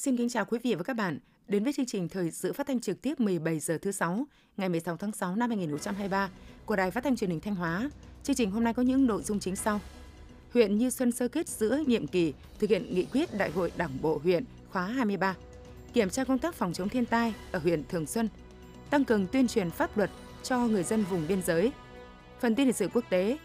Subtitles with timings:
[0.00, 1.18] Xin kính chào quý vị và các bạn
[1.48, 4.26] đến với chương trình thời sự phát thanh trực tiếp 17 giờ thứ sáu
[4.56, 6.30] ngày 16 tháng 6 năm 2023
[6.66, 7.90] của Đài Phát thanh Truyền hình Thanh Hóa.
[8.22, 9.80] Chương trình hôm nay có những nội dung chính sau.
[10.54, 13.98] Huyện Như Xuân sơ kết giữa nhiệm kỳ thực hiện nghị quyết Đại hội Đảng
[14.02, 15.34] bộ huyện khóa 23,
[15.92, 18.28] kiểm tra công tác phòng chống thiên tai ở huyện Thường Xuân,
[18.90, 20.10] tăng cường tuyên truyền pháp luật
[20.42, 21.72] cho người dân vùng biên giới.
[22.40, 23.38] Phần tin lịch sử quốc tế,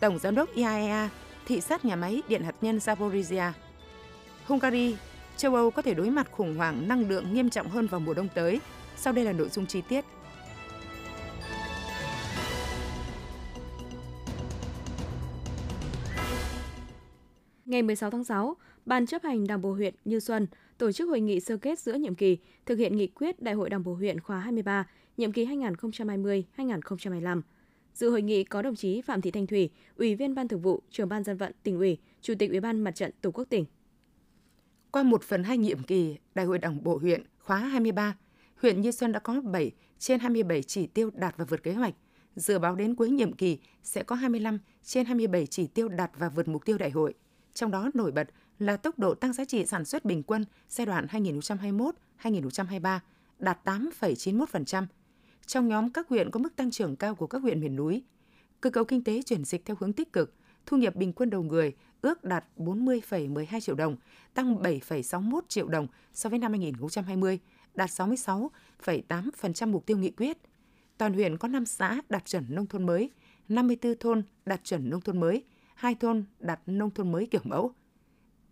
[0.00, 1.10] Tổng giám đốc IAEA
[1.46, 3.52] thị sát nhà máy điện hạt nhân Zaporizhia.
[4.46, 4.96] Hungary
[5.42, 8.14] châu Âu có thể đối mặt khủng hoảng năng lượng nghiêm trọng hơn vào mùa
[8.14, 8.60] đông tới.
[8.96, 10.04] Sau đây là nội dung chi tiết.
[17.64, 20.46] Ngày 16 tháng 6, Ban chấp hành Đảng bộ huyện Như Xuân
[20.78, 23.70] tổ chức hội nghị sơ kết giữa nhiệm kỳ thực hiện nghị quyết Đại hội
[23.70, 24.86] Đảng bộ huyện khóa 23,
[25.16, 27.42] nhiệm kỳ 2020-2025.
[27.94, 30.82] Dự hội nghị có đồng chí Phạm Thị Thanh Thủy, Ủy viên Ban Thường vụ,
[30.90, 33.64] Trưởng ban Dân vận tỉnh ủy, Chủ tịch Ủy ban Mặt trận Tổ quốc tỉnh.
[34.92, 38.16] Qua một phần hai nhiệm kỳ, Đại hội Đảng bộ huyện khóa 23,
[38.56, 41.94] huyện Như Xuân đã có 7 trên 27 chỉ tiêu đạt và vượt kế hoạch.
[42.36, 46.28] Dự báo đến cuối nhiệm kỳ sẽ có 25 trên 27 chỉ tiêu đạt và
[46.28, 47.14] vượt mục tiêu đại hội.
[47.54, 50.86] Trong đó nổi bật là tốc độ tăng giá trị sản xuất bình quân giai
[50.86, 51.06] đoạn
[52.22, 52.98] 2021-2023
[53.38, 54.86] đạt 8,91%.
[55.46, 58.02] Trong nhóm các huyện có mức tăng trưởng cao của các huyện miền núi,
[58.60, 60.34] cơ cấu kinh tế chuyển dịch theo hướng tích cực,
[60.66, 63.96] thu nhập bình quân đầu người ước đạt 40,12 triệu đồng,
[64.34, 67.38] tăng 7,61 triệu đồng so với năm 2020,
[67.74, 70.38] đạt 66,8% mục tiêu nghị quyết.
[70.98, 73.10] Toàn huyện có 5 xã đạt chuẩn nông thôn mới,
[73.48, 75.44] 54 thôn đạt chuẩn nông thôn mới,
[75.74, 77.72] 2 thôn đạt nông thôn mới kiểu mẫu.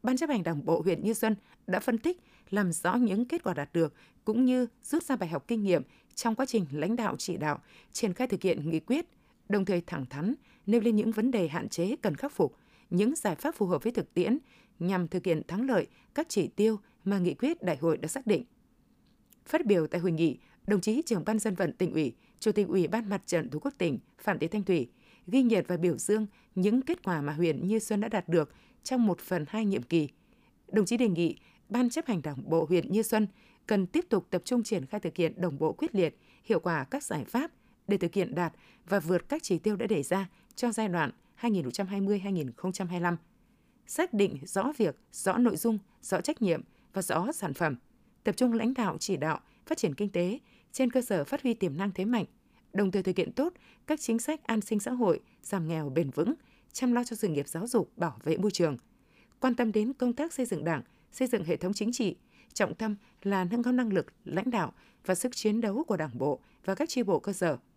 [0.03, 3.43] Ban chấp hành Đảng bộ huyện Như Xuân đã phân tích, làm rõ những kết
[3.43, 5.83] quả đạt được cũng như rút ra bài học kinh nghiệm
[6.15, 7.61] trong quá trình lãnh đạo chỉ đạo,
[7.93, 9.07] triển khai thực hiện nghị quyết,
[9.49, 10.35] đồng thời thẳng thắn
[10.67, 12.57] nêu lên những vấn đề hạn chế cần khắc phục,
[12.91, 14.39] những giải pháp phù hợp với thực tiễn
[14.79, 18.27] nhằm thực hiện thắng lợi các chỉ tiêu mà nghị quyết đại hội đã xác
[18.27, 18.45] định.
[19.47, 22.69] Phát biểu tại hội nghị, đồng chí trưởng ban dân vận tỉnh ủy, chủ tịch
[22.69, 24.89] ủy ban mặt trận tổ quốc tỉnh Phạm Thị Thanh Thủy
[25.27, 28.53] ghi nhận và biểu dương những kết quả mà huyện Như Xuân đã đạt được
[28.83, 30.09] trong một phần hai nhiệm kỳ.
[30.69, 31.37] Đồng chí đề nghị
[31.69, 33.27] Ban chấp hành Đảng bộ huyện Như Xuân
[33.67, 36.85] cần tiếp tục tập trung triển khai thực hiện đồng bộ quyết liệt, hiệu quả
[36.85, 37.51] các giải pháp
[37.89, 38.53] để thực hiện đạt
[38.89, 43.17] và vượt các chỉ tiêu đã đề ra cho giai đoạn 2020-2025.
[43.87, 46.63] Xác định rõ việc, rõ nội dung, rõ trách nhiệm
[46.93, 47.77] và rõ sản phẩm.
[48.25, 50.39] Tập trung lãnh đạo chỉ đạo phát triển kinh tế
[50.73, 52.25] trên cơ sở phát huy tiềm năng thế mạnh,
[52.73, 53.53] đồng thời thực hiện tốt
[53.87, 56.35] các chính sách an sinh xã hội, giảm nghèo bền vững,
[56.73, 58.77] chăm lo cho sự nghiệp giáo dục, bảo vệ môi trường.
[59.41, 62.17] Quan tâm đến công tác xây dựng Đảng, xây dựng hệ thống chính trị,
[62.55, 64.73] trọng tâm là nâng cao năng lực lãnh đạo
[65.07, 67.59] và sức chiến đấu của Đảng bộ và các chi bộ cơ sở–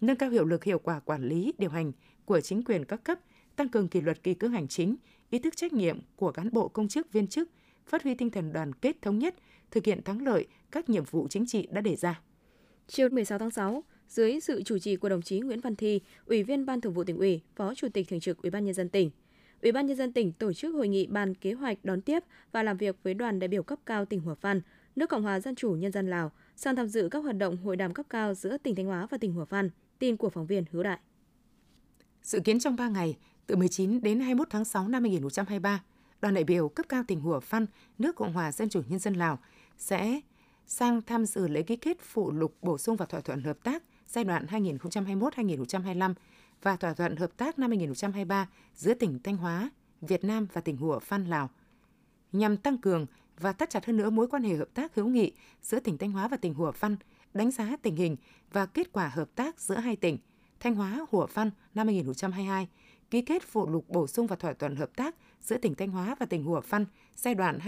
[0.00, 1.92] nâng cao hiệu lực hiệu quả quản lý, điều hành
[2.28, 3.18] của chính quyền các cấp,
[3.56, 4.96] tăng cường kỷ luật kỳ cương hành chính,
[5.30, 7.50] ý thức trách nhiệm của cán bộ công chức viên chức,
[7.86, 9.34] phát huy tinh thần đoàn kết thống nhất,
[9.70, 12.20] thực hiện thắng lợi các nhiệm vụ chính trị đã đề ra.
[12.86, 16.42] Chiều 16 tháng 6, dưới sự chủ trì của đồng chí Nguyễn Văn Thi, Ủy
[16.42, 18.88] viên Ban Thường vụ tỉnh ủy, Phó Chủ tịch Thường trực Ủy ban nhân dân
[18.88, 19.10] tỉnh,
[19.62, 22.22] Ủy ban nhân dân tỉnh tổ chức hội nghị bàn kế hoạch đón tiếp
[22.52, 24.60] và làm việc với đoàn đại biểu cấp cao tỉnh Hòa Phan,
[24.96, 27.76] nước Cộng hòa Dân chủ Nhân dân Lào sang tham dự các hoạt động hội
[27.76, 29.70] đàm cấp cao giữa tỉnh Thanh Hóa và tỉnh Hòa Phan.
[29.98, 30.98] Tin của phóng viên Hữu Đại.
[32.28, 33.16] Dự kiến trong 3 ngày,
[33.46, 35.82] từ 19 đến 21 tháng 6 năm 2023,
[36.20, 37.66] đoàn đại biểu cấp cao tỉnh Hủa Phan,
[37.98, 39.38] nước Cộng hòa Dân chủ Nhân dân Lào
[39.78, 40.20] sẽ
[40.66, 43.82] sang tham dự lễ ký kết phụ lục bổ sung vào thỏa thuận hợp tác
[44.06, 46.14] giai đoạn 2021-2025
[46.62, 50.76] và thỏa thuận hợp tác năm 2023 giữa tỉnh Thanh Hóa, Việt Nam và tỉnh
[50.76, 51.50] Hủa Phan, Lào.
[52.32, 53.06] Nhằm tăng cường
[53.40, 56.12] và thắt chặt hơn nữa mối quan hệ hợp tác hữu nghị giữa tỉnh Thanh
[56.12, 56.96] Hóa và tỉnh Hủa Phan,
[57.34, 58.16] đánh giá tình hình
[58.52, 60.18] và kết quả hợp tác giữa hai tỉnh
[60.60, 62.68] Thanh Hóa Hủa Văn năm 2022,
[63.10, 66.16] ký kết phụ lục bổ sung và thỏa thuận hợp tác giữa tỉnh Thanh Hóa
[66.20, 66.84] và tỉnh Hủa Văn
[67.16, 67.58] giai đoạn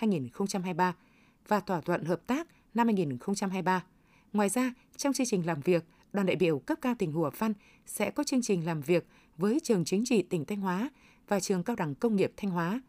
[0.00, 0.92] 2021-2023
[1.48, 3.84] và thỏa thuận hợp tác năm 2023.
[4.32, 7.52] Ngoài ra, trong chương trình làm việc, đoàn đại biểu cấp cao tỉnh Hủa Văn
[7.86, 9.06] sẽ có chương trình làm việc
[9.36, 10.90] với trường chính trị tỉnh Thanh Hóa
[11.28, 12.80] và trường cao đẳng công nghiệp Thanh Hóa.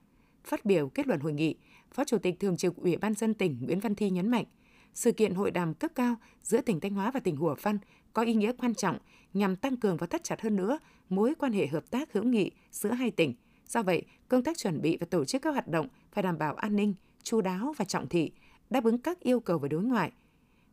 [0.43, 1.55] Phát biểu kết luận hội nghị,
[1.91, 4.45] Phó Chủ tịch Thường trực Ủy ban dân tỉnh Nguyễn Văn Thi nhấn mạnh,
[4.93, 7.77] sự kiện hội đàm cấp cao giữa tỉnh Thanh Hóa và tỉnh Hủa Văn
[8.17, 8.97] có ý nghĩa quan trọng
[9.33, 10.79] nhằm tăng cường và thắt chặt hơn nữa
[11.09, 13.33] mối quan hệ hợp tác hữu nghị giữa hai tỉnh.
[13.67, 16.55] Do vậy, công tác chuẩn bị và tổ chức các hoạt động phải đảm bảo
[16.55, 16.93] an ninh,
[17.23, 18.31] chu đáo và trọng thị,
[18.69, 20.11] đáp ứng các yêu cầu về đối ngoại.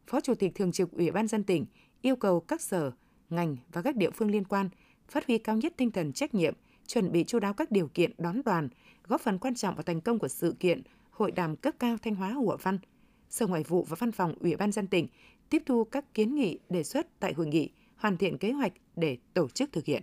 [0.07, 1.67] Phó Chủ tịch Thường trực Ủy ban dân tỉnh
[2.03, 2.93] yêu cầu các sở,
[3.31, 4.69] ngành và các địa phương liên quan
[5.09, 6.55] phát huy cao nhất tinh thần trách nhiệm,
[6.87, 8.69] chuẩn bị chu đáo các điều kiện đón đoàn,
[9.09, 12.15] góp phần quan trọng vào thành công của sự kiện Hội đàm cấp cao Thanh
[12.15, 12.79] Hóa Hủa Văn–
[13.35, 15.09] Sở Ngoại vụ và Văn phòng Ủy ban dân tỉnh
[15.55, 19.17] tiếp thu các kiến nghị đề xuất tại hội nghị, hoàn thiện kế hoạch để
[19.35, 20.03] tổ chức thực hiện.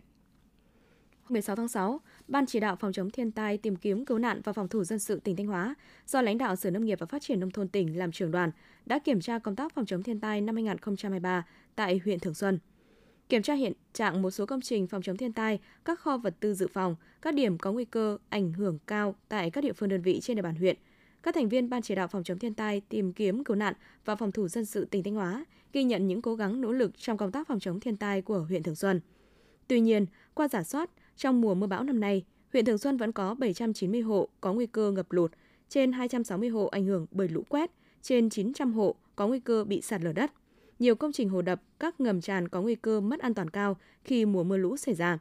[1.30, 4.54] 16 tháng 6, Ban chỉ đạo phòng chống thiên tai, tìm kiếm cứu nạn và
[4.54, 5.76] phòng thủ dân sự tỉnh Thanh Hóa
[6.08, 8.52] do lãnh đạo Sở Nông nghiệp và Phát triển nông thôn tỉnh làm trưởng đoàn
[8.86, 11.46] đã kiểm tra công tác phòng chống thiên tai năm 2023
[11.76, 12.60] tại huyện Thường Xuân.
[13.30, 16.36] Kiểm tra hiện trạng một số công trình phòng chống thiên tai, các kho vật
[16.40, 19.90] tư dự phòng, các điểm có nguy cơ ảnh hưởng cao tại các địa phương
[19.90, 20.78] đơn vị trên địa bàn huyện.
[21.24, 23.74] Các thành viên Ban chỉ đạo phòng chống thiên tai, tìm kiếm cứu nạn
[24.06, 26.98] và phòng thủ dân sự tỉnh Thanh Hóa ghi nhận những cố gắng nỗ lực
[26.98, 29.02] trong công tác phòng chống thiên tai của huyện Thường Xuân.
[29.68, 32.24] Tuy nhiên, qua giả soát, trong mùa mưa bão năm nay,
[32.54, 35.32] huyện Thường Xuân vẫn có 790 hộ có nguy cơ ngập lụt,
[35.70, 37.72] trên 260 hộ ảnh hưởng bởi lũ quét,
[38.02, 40.32] trên 900 hộ có nguy cơ bị sạt lở đất.
[40.80, 43.78] Nhiều công trình hồ đập, các ngầm tràn có nguy cơ mất an toàn cao
[44.04, 45.20] khi mùa mưa lũ xảy ra.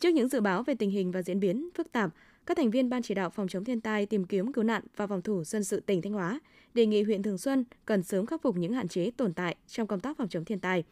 [0.00, 2.10] Trước những dự báo về tình hình và diễn biến phức tạp,
[2.46, 5.06] các thành viên Ban chỉ đạo phòng chống thiên tai, tìm kiếm cứu nạn và
[5.06, 6.40] phòng thủ dân sự tỉnh Thanh Hóa
[6.74, 9.86] đề nghị huyện Thường Xuân cần sớm khắc phục những hạn chế tồn tại trong
[9.86, 10.84] công tác phòng chống thiên tai,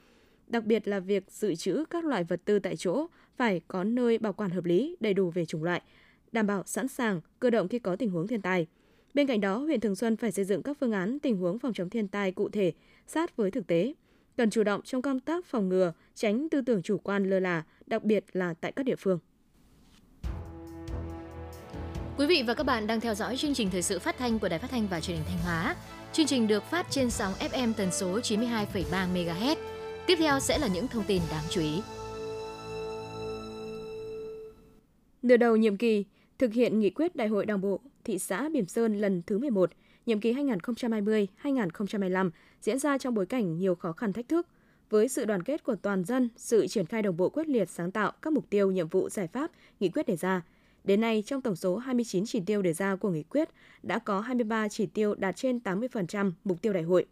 [0.47, 3.07] đặc biệt là việc dự trữ các loại vật tư tại chỗ
[3.37, 5.83] phải có nơi bảo quản hợp lý, đầy đủ về chủng loại,
[6.33, 8.67] đảm bảo sẵn sàng, cơ động khi có tình huống thiên tai.
[9.15, 11.73] Bên cạnh đó, huyện Thường Xuân phải xây dựng các phương án tình huống phòng
[11.73, 12.73] chống thiên tai cụ thể,
[13.07, 13.95] sát với thực tế.
[14.37, 17.65] Cần chủ động trong công tác phòng ngừa, tránh tư tưởng chủ quan lơ là,
[17.87, 19.19] đặc biệt là tại các địa phương.
[22.19, 24.49] Quý vị và các bạn đang theo dõi chương trình thời sự phát thanh của
[24.49, 25.77] Đài Phát thanh và Truyền hình Thanh Hóa.
[26.13, 28.85] Chương trình được phát trên sóng FM tần số 92,3
[29.15, 29.57] MHz.
[30.07, 31.81] Tiếp theo sẽ là những thông tin đáng chú ý.
[35.23, 36.05] Nửa đầu nhiệm kỳ,
[36.39, 39.71] thực hiện nghị quyết Đại hội Đảng bộ thị xã Bỉm Sơn lần thứ 11,
[40.07, 44.47] nhiệm kỳ 2020-2025 diễn ra trong bối cảnh nhiều khó khăn thách thức.
[44.91, 47.91] Với sự đoàn kết của toàn dân, sự triển khai đồng bộ quyết liệt sáng
[47.91, 49.51] tạo các mục tiêu, nhiệm vụ, giải pháp,
[49.81, 50.43] nghị quyết đề ra.
[50.85, 53.49] Đến nay, trong tổng số 29 chỉ tiêu đề ra của nghị quyết,
[53.83, 57.07] đã có 23 chỉ tiêu đạt trên 80% mục tiêu đại hội.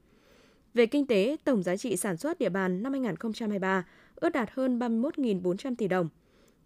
[0.75, 4.79] Về kinh tế, tổng giá trị sản xuất địa bàn năm 2023 ước đạt hơn
[4.79, 6.09] 31.400 tỷ đồng.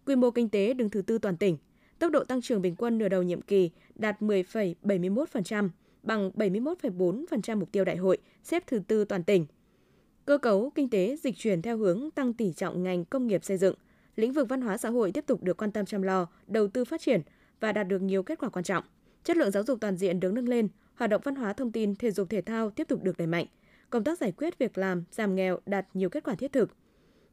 [0.07, 1.57] Quy mô kinh tế đứng thứ tư toàn tỉnh.
[1.99, 5.69] Tốc độ tăng trưởng bình quân nửa đầu nhiệm kỳ đạt 10,71%,
[6.03, 9.47] bằng 71,4% mục tiêu đại hội, xếp thứ tư toàn tỉnh.
[10.25, 13.57] Cơ cấu kinh tế dịch chuyển theo hướng tăng tỷ trọng ngành công nghiệp xây
[13.57, 13.75] dựng.
[14.17, 16.85] Lĩnh vực văn hóa xã hội tiếp tục được quan tâm chăm lo, đầu tư
[16.85, 17.21] phát triển
[17.61, 18.85] và đạt được nhiều kết quả quan trọng.
[19.25, 21.95] Chất lượng giáo dục toàn diện được nâng lên, hoạt động văn hóa thông tin,
[21.95, 23.47] thể dục thể thao tiếp tục được đẩy mạnh.
[23.91, 26.71] Công tác giải quyết việc làm, giảm nghèo đạt nhiều kết quả thiết thực.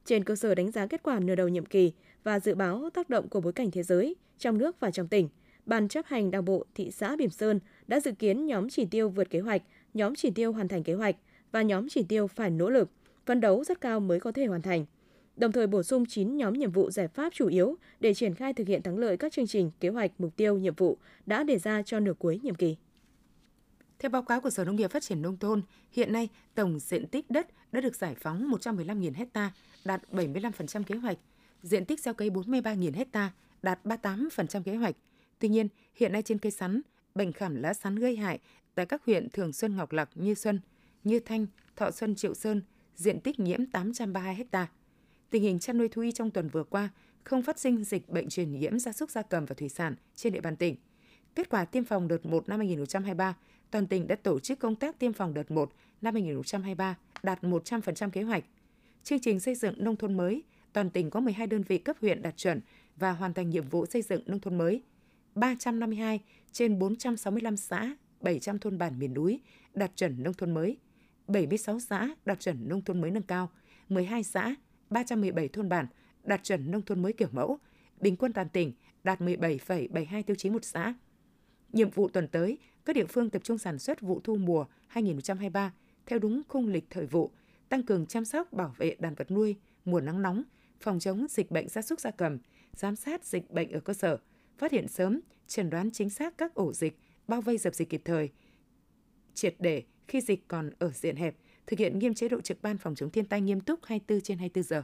[0.06, 1.94] Trên cơ sở đánh giá kết quả nửa đầu nhiệm kỳ
[2.24, 5.30] và dự báo tác động của bối cảnh thế giới, trong nước và trong tỉnh,
[5.66, 9.10] Ban chấp hành Đảng bộ thị xã Bỉm Sơn đã dự kiến nhóm chỉ tiêu
[9.10, 9.62] vượt kế hoạch,
[9.94, 11.16] nhóm chỉ tiêu hoàn thành kế hoạch
[11.52, 12.90] và nhóm chỉ tiêu phải nỗ lực,
[13.26, 14.86] phấn đấu rất cao mới có thể hoàn thành.
[15.36, 18.54] Đồng thời bổ sung 9 nhóm nhiệm vụ giải pháp chủ yếu để triển khai
[18.54, 21.60] thực hiện thắng lợi các chương trình, kế hoạch, mục tiêu, nhiệm vụ đã đề
[21.60, 22.76] ra cho nửa cuối nhiệm kỳ.
[24.00, 27.08] Theo báo cáo của Sở Nông nghiệp Phát triển Nông thôn, hiện nay tổng diện
[27.08, 29.52] tích đất đã được giải phóng 115.000 ha,
[29.86, 31.18] đạt 75% kế hoạch.
[31.62, 33.32] Diện tích gieo cấy 43.000 ha,
[33.62, 34.96] đạt 38% kế hoạch.
[35.40, 36.82] Tuy nhiên, hiện nay trên cây sắn,
[37.16, 38.40] bệnh khảm lá sắn gây hại
[38.76, 40.60] tại các huyện Thường Xuân, Ngọc Lặc, Như Xuân,
[41.04, 42.62] Như Thanh, Thọ Xuân, Triệu Sơn,
[42.96, 44.70] diện tích nhiễm 832 hectare.
[45.34, 46.90] Tình hình chăn nuôi thú y trong tuần vừa qua
[47.24, 50.34] không phát sinh dịch bệnh truyền nhiễm gia súc gia cầm và thủy sản trên
[50.34, 50.76] địa bàn tỉnh.
[51.36, 53.38] Kết quả tiêm phòng đợt 1 năm 2023,
[53.72, 55.72] toàn tỉnh đã tổ chức công tác tiêm phòng đợt 1
[56.02, 58.44] năm 2023 đạt 100% kế hoạch.
[59.04, 62.22] Chương trình xây dựng nông thôn mới, toàn tỉnh có 12 đơn vị cấp huyện
[62.22, 62.62] đạt chuẩn
[62.96, 64.82] và hoàn thành nhiệm vụ xây dựng nông thôn mới.
[65.36, 66.20] 352
[66.52, 69.40] trên 465 xã, 700 thôn bản miền núi
[69.74, 70.78] đạt chuẩn nông thôn mới.
[71.28, 73.50] 76 xã đạt chuẩn nông thôn mới nâng cao,
[73.90, 74.56] 12 xã,
[74.94, 75.88] 317 thôn bản
[76.24, 77.60] đạt chuẩn nông thôn mới kiểu mẫu,
[78.02, 78.74] bình quân toàn tỉnh
[79.04, 80.94] đạt 17,72 tiêu chí một xã.
[81.74, 85.74] Nhiệm vụ tuần tới, các địa phương tập trung sản xuất vụ thu mùa 2023
[86.06, 87.32] theo đúng khung lịch thời vụ,
[87.70, 90.44] tăng cường chăm sóc bảo vệ đàn vật nuôi mùa nắng nóng,
[90.80, 92.38] phòng chống dịch bệnh gia súc gia cầm,
[92.74, 94.18] giám sát dịch bệnh ở cơ sở,
[94.58, 98.02] phát hiện sớm, chẩn đoán chính xác các ổ dịch, bao vây dập dịch kịp
[98.06, 98.30] thời,
[99.34, 101.36] triệt để khi dịch còn ở diện hẹp,
[101.68, 104.38] thực hiện nghiêm chế độ trực ban phòng chống thiên tai nghiêm túc 24 trên
[104.38, 104.84] 24 giờ.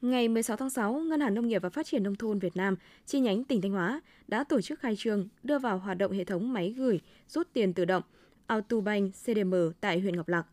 [0.00, 2.76] Ngày 16 tháng 6, Ngân hàng Nông nghiệp và Phát triển Nông thôn Việt Nam,
[3.06, 6.24] chi nhánh tỉnh Thanh Hóa, đã tổ chức khai trương đưa vào hoạt động hệ
[6.24, 8.02] thống máy gửi rút tiền tự động
[8.46, 10.46] Autobank CDM tại huyện Ngọc Lặc.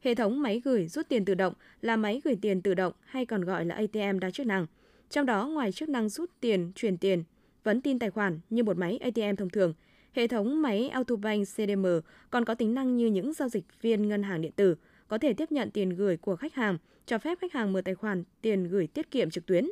[0.00, 3.26] Hệ thống máy gửi rút tiền tự động là máy gửi tiền tự động hay
[3.26, 4.66] còn gọi là ATM đa chức năng.
[5.10, 7.24] Trong đó, ngoài chức năng rút tiền, chuyển tiền,
[7.64, 9.74] vấn tin tài khoản như một máy ATM thông thường,
[10.12, 11.86] hệ thống máy Autobank CDM
[12.30, 14.76] còn có tính năng như những giao dịch viên ngân hàng điện tử,
[15.08, 17.94] có thể tiếp nhận tiền gửi của khách hàng, cho phép khách hàng mở tài
[17.94, 19.66] khoản tiền gửi tiết kiệm trực tuyến.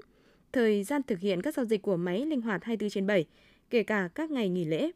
[0.53, 3.27] Thời gian thực hiện các giao dịch của máy linh hoạt 24 trên 7,
[3.71, 4.91] kể cả các ngày nghỉ lễ.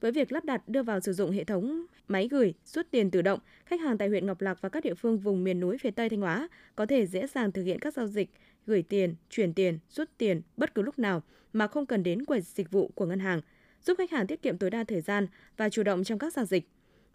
[0.00, 3.22] Với việc lắp đặt đưa vào sử dụng hệ thống máy gửi, rút tiền tự
[3.22, 5.90] động, khách hàng tại huyện Ngọc Lặc và các địa phương vùng miền núi phía
[5.90, 8.30] Tây Thanh Hóa có thể dễ dàng thực hiện các giao dịch
[8.66, 12.40] gửi tiền, chuyển tiền, rút tiền bất cứ lúc nào mà không cần đến quầy
[12.40, 13.40] dịch vụ của ngân hàng,
[13.82, 16.44] giúp khách hàng tiết kiệm tối đa thời gian và chủ động trong các giao
[16.44, 16.68] dịch.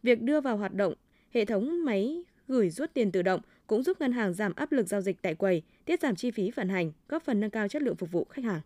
[0.03, 0.93] Việc đưa vào hoạt động
[1.31, 4.87] hệ thống máy gửi rút tiền tự động cũng giúp ngân hàng giảm áp lực
[4.87, 7.81] giao dịch tại quầy, tiết giảm chi phí vận hành, góp phần nâng cao chất
[7.81, 8.61] lượng phục vụ khách hàng.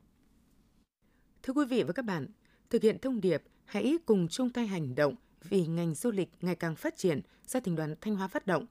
[1.43, 2.27] Thưa quý vị và các bạn,
[2.69, 6.55] thực hiện thông điệp hãy cùng chung tay hành động vì ngành du lịch ngày
[6.55, 8.65] càng phát triển do tỉnh đoàn Thanh Hóa phát động.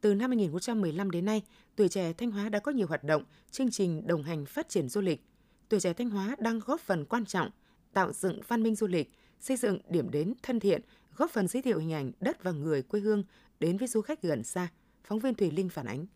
[0.00, 1.42] Từ năm 2015 đến nay,
[1.76, 4.88] tuổi trẻ Thanh Hóa đã có nhiều hoạt động, chương trình đồng hành phát triển
[4.88, 5.24] du lịch.
[5.68, 7.50] Tuổi trẻ Thanh Hóa đang góp phần quan trọng
[7.92, 10.80] tạo dựng văn minh du lịch, xây dựng điểm đến thân thiện,
[11.16, 13.24] góp phần giới thiệu hình ảnh đất và người quê hương
[13.62, 14.68] đến với du khách gần xa.
[15.04, 16.06] Phóng viên Thùy Linh phản ánh.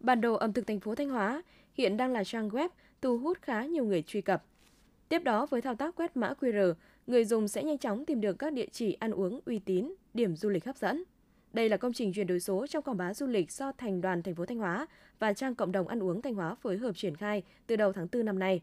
[0.00, 1.42] Bản đồ ẩm thực thành phố Thanh Hóa
[1.74, 2.68] hiện đang là trang web
[3.00, 4.44] thu hút khá nhiều người truy cập.
[5.08, 6.74] Tiếp đó với thao tác quét mã QR,
[7.06, 10.36] người dùng sẽ nhanh chóng tìm được các địa chỉ ăn uống uy tín, điểm
[10.36, 11.04] du lịch hấp dẫn.
[11.52, 14.22] Đây là công trình chuyển đổi số trong quảng bá du lịch do Thành đoàn
[14.22, 14.86] thành phố Thanh Hóa
[15.18, 18.06] và trang cộng đồng ăn uống Thanh Hóa phối hợp triển khai từ đầu tháng
[18.12, 18.60] 4 năm nay.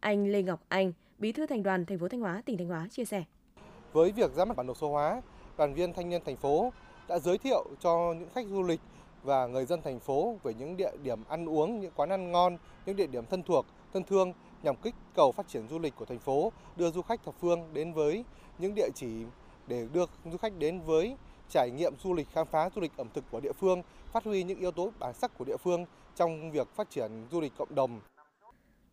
[0.00, 2.88] Anh Lê Ngọc Anh, Bí thư Thành đoàn thành phố Thanh Hóa, tỉnh Thanh Hóa
[2.90, 3.24] chia sẻ.
[3.92, 5.22] Với việc ra mắt bản đồ số hóa,
[5.58, 6.72] đoàn viên thanh niên thành phố
[7.08, 8.80] đã giới thiệu cho những khách du lịch
[9.22, 12.58] và người dân thành phố về những địa điểm ăn uống, những quán ăn ngon,
[12.86, 14.32] những địa điểm thân thuộc, thân thương
[14.62, 17.60] nhằm kích cầu phát triển du lịch của thành phố, đưa du khách thập phương
[17.72, 18.24] đến với
[18.58, 19.08] những địa chỉ
[19.66, 21.16] để đưa du khách đến với
[21.50, 23.82] trải nghiệm du lịch khám phá du lịch ẩm thực của địa phương,
[24.12, 25.84] phát huy những yếu tố bản sắc của địa phương
[26.16, 28.00] trong việc phát triển du lịch cộng đồng.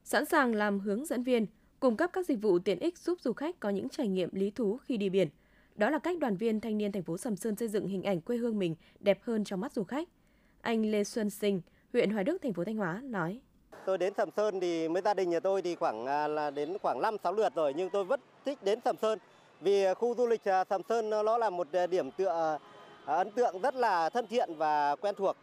[0.03, 1.45] Sẵn sàng làm hướng dẫn viên,
[1.79, 4.51] cung cấp các dịch vụ tiện ích giúp du khách có những trải nghiệm lý
[4.51, 5.29] thú khi đi biển.
[5.75, 8.21] Đó là cách đoàn viên thanh niên thành phố Sầm Sơn xây dựng hình ảnh
[8.21, 10.07] quê hương mình đẹp hơn trong mắt du khách.
[10.61, 11.61] Anh Lê Xuân Sinh,
[11.93, 13.41] huyện Hoài Đức, thành phố Thanh Hóa nói:
[13.85, 16.77] Tôi đến Sầm Sơn thì với gia đình nhà tôi thì khoảng à, là đến
[16.81, 19.19] khoảng 5 6 lượt rồi nhưng tôi vẫn thích đến Sầm Sơn.
[19.61, 22.57] Vì khu du lịch à, Sầm Sơn nó là một à, điểm tựa
[23.05, 25.35] ấn tượng rất là thân thiện và quen thuộc.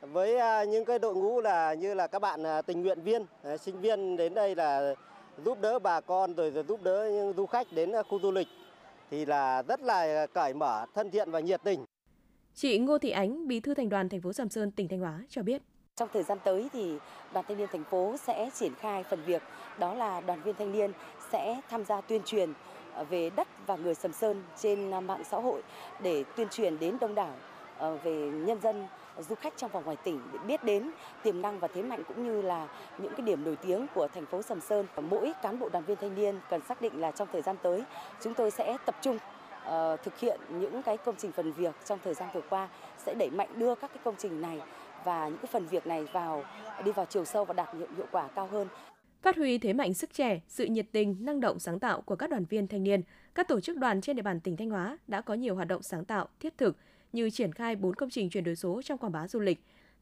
[0.00, 3.26] Với những cái đội ngũ là như là các bạn tình nguyện viên,
[3.60, 4.94] sinh viên đến đây là
[5.44, 8.48] giúp đỡ bà con rồi, rồi giúp đỡ những du khách đến khu du lịch
[9.10, 11.84] thì là rất là cởi mở, thân thiện và nhiệt tình.
[12.54, 15.22] Chị Ngô Thị Ánh, Bí thư Thành đoàn thành phố Sầm Sơn, tỉnh Thanh Hóa
[15.28, 15.62] cho biết.
[15.96, 16.98] Trong thời gian tới thì
[17.32, 19.42] đoàn thanh niên thành phố sẽ triển khai phần việc
[19.78, 20.92] đó là đoàn viên thanh niên
[21.32, 22.52] sẽ tham gia tuyên truyền
[23.10, 25.62] về đất và người Sầm Sơn trên mạng xã hội
[26.02, 27.34] để tuyên truyền đến đông đảo
[27.78, 28.86] ờ, về nhân dân
[29.22, 30.90] du khách trong và ngoài tỉnh để biết đến
[31.22, 34.26] tiềm năng và thế mạnh cũng như là những cái điểm nổi tiếng của thành
[34.26, 34.86] phố Sầm Sơn.
[35.10, 37.84] Mỗi cán bộ đoàn viên thanh niên cần xác định là trong thời gian tới
[38.20, 41.98] chúng tôi sẽ tập trung uh, thực hiện những cái công trình phần việc trong
[42.04, 44.60] thời gian vừa qua sẽ đẩy mạnh đưa các cái công trình này
[45.04, 46.44] và những cái phần việc này vào
[46.84, 48.68] đi vào chiều sâu và đạt hiệu hiệu quả cao hơn.
[49.22, 52.30] Phát huy thế mạnh sức trẻ, sự nhiệt tình, năng động sáng tạo của các
[52.30, 53.02] đoàn viên thanh niên,
[53.34, 55.82] các tổ chức đoàn trên địa bàn tỉnh Thanh Hóa đã có nhiều hoạt động
[55.82, 56.76] sáng tạo, thiết thực
[57.12, 59.58] như triển khai 4 công trình chuyển đổi số trong quảng bá du lịch,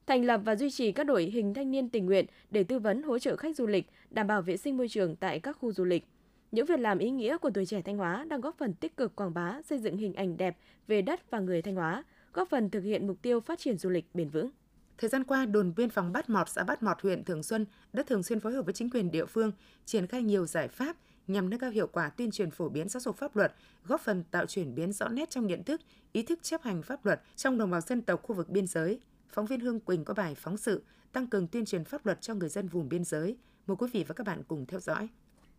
[0.06, 3.02] thành lập và duy trì các đội hình thanh niên tình nguyện để tư vấn
[3.02, 5.84] hỗ trợ khách du lịch, đảm bảo vệ sinh môi trường tại các khu du
[5.84, 6.04] lịch.
[6.52, 9.16] Những việc làm ý nghĩa của tuổi trẻ Thanh Hóa đang góp phần tích cực
[9.16, 12.70] quảng bá, xây dựng hình ảnh đẹp về đất và người Thanh Hóa, góp phần
[12.70, 14.50] thực hiện mục tiêu phát triển du lịch bền vững.
[14.98, 18.02] Thời gian qua, đồn biên phòng Bát Mọt, xã Bát Mọt, huyện Thường Xuân đã
[18.02, 19.52] thường xuyên phối hợp với chính quyền địa phương
[19.84, 20.96] triển khai nhiều giải pháp
[21.26, 23.54] nhằm nâng cao hiệu quả tuyên truyền phổ biến giáo dục pháp luật,
[23.85, 25.80] góp phần tạo chuyển biến rõ nét trong nhận thức,
[26.12, 29.00] ý thức chấp hành pháp luật trong đồng bào dân tộc khu vực biên giới.
[29.28, 32.35] Phóng viên Hương Quỳnh có bài phóng sự tăng cường tuyên truyền pháp luật cho
[32.35, 33.37] người dân vùng biên giới.
[33.66, 35.09] Mời quý vị và các bạn cùng theo dõi.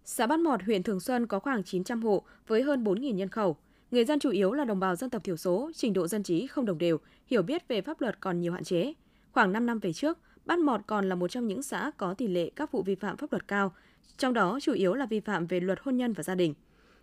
[0.06, 3.58] Xã Bát Mọt, huyện Thường Xuân có khoảng 900 hộ với hơn 4.000 nhân khẩu.
[3.92, 6.48] Người dân chủ yếu là đồng bào dân tộc thiểu số, trình độ dân trí
[6.48, 8.94] không đồng đều, hiểu biết về pháp luật còn nhiều hạn chế.
[9.32, 12.28] Khoảng 5 năm về trước, Bát Mọt còn là một trong những xã có tỷ
[12.28, 13.74] lệ các vụ vi phạm pháp luật cao,
[14.18, 16.54] trong đó chủ yếu là vi phạm về luật hôn nhân và gia đình.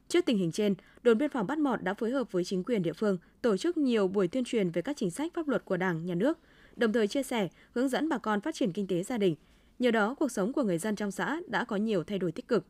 [0.09, 2.83] Trước tình hình trên, đồn biên phòng Bát Mọt đã phối hợp với chính quyền
[2.83, 5.77] địa phương tổ chức nhiều buổi tuyên truyền về các chính sách pháp luật của
[5.77, 6.39] Đảng, Nhà nước,
[6.77, 9.35] đồng thời chia sẻ, hướng dẫn bà con phát triển kinh tế gia đình.
[9.79, 12.49] Nhờ đó, cuộc sống của người dân trong xã đã có nhiều thay đổi tích
[12.49, 12.67] cực.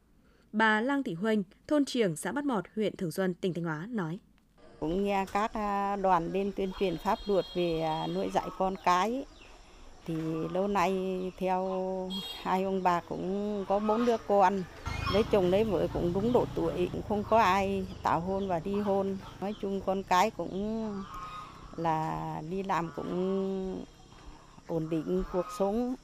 [0.52, 3.86] Bà Lang Thị Huênh, thôn Triềng, xã Bát Mọt, huyện Thường Xuân, tỉnh Thanh Hóa
[3.90, 4.18] nói.
[4.80, 8.74] Cũng nghe các à, đoàn bên tuyên truyền pháp luật về à, nuôi dạy con
[8.84, 9.24] cái
[10.06, 10.14] thì
[10.52, 10.92] lâu nay
[11.38, 12.10] theo
[12.42, 14.62] hai ông bà cũng có bốn đứa con
[15.12, 18.58] lấy chồng lấy vợ cũng đúng độ tuổi cũng không có ai tảo hôn và
[18.58, 19.16] đi hôn.
[19.40, 20.92] Nói chung con cái cũng
[21.76, 23.84] là đi làm cũng
[24.66, 25.94] ổn định cuộc sống.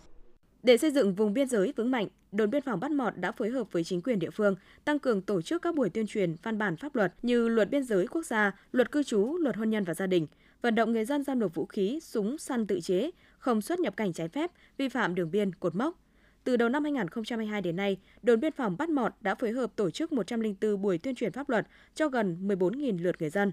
[0.63, 3.51] Để xây dựng vùng biên giới vững mạnh, đồn biên phòng Bát Mọt đã phối
[3.51, 4.55] hợp với chính quyền địa phương
[4.85, 7.85] tăng cường tổ chức các buổi tuyên truyền văn bản pháp luật như luật biên
[7.85, 10.27] giới quốc gia, luật cư trú, luật hôn nhân và gia đình,
[10.63, 13.11] vận động người dân giao nộp vũ khí, súng, săn tự chế,
[13.41, 15.99] không xuất nhập cảnh trái phép, vi phạm đường biên, cột mốc.
[16.45, 19.91] Từ đầu năm 2022 đến nay, đồn biên phòng Bát Mọt đã phối hợp tổ
[19.91, 23.53] chức 104 buổi tuyên truyền pháp luật cho gần 14.000 lượt người dân.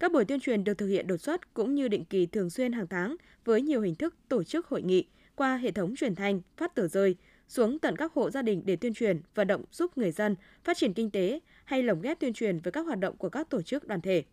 [0.00, 2.72] Các buổi tuyên truyền được thực hiện đột xuất cũng như định kỳ thường xuyên
[2.72, 6.40] hàng tháng với nhiều hình thức tổ chức hội nghị qua hệ thống truyền thanh,
[6.56, 7.16] phát tờ rơi,
[7.48, 10.76] xuống tận các hộ gia đình để tuyên truyền, vận động giúp người dân phát
[10.76, 13.62] triển kinh tế hay lồng ghép tuyên truyền với các hoạt động của các tổ
[13.62, 14.24] chức đoàn thể.